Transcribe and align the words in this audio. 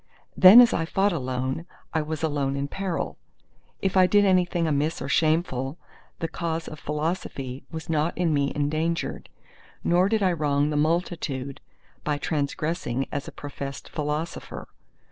Then 0.35 0.61
as 0.61 0.73
I 0.73 0.85
fought 0.85 1.13
alone, 1.13 1.67
I 1.93 2.01
was 2.01 2.23
alone 2.23 2.55
in 2.57 2.67
peril. 2.67 3.19
If 3.83 3.95
I 3.95 4.07
did 4.07 4.25
anything 4.25 4.65
amiss 4.65 4.99
or 4.99 5.07
shameful, 5.07 5.77
the 6.17 6.27
cause 6.27 6.67
of 6.67 6.79
Philosophy 6.79 7.65
was 7.69 7.87
not 7.87 8.17
in 8.17 8.33
me 8.33 8.51
endangered; 8.55 9.29
nor 9.83 10.09
did 10.09 10.23
I 10.23 10.31
wrong 10.31 10.71
the 10.71 10.75
multitude 10.75 11.61
by 12.03 12.17
transgressing 12.17 13.05
as 13.11 13.27
a 13.27 13.31
professed 13.31 13.89
philosopher. 13.89 14.67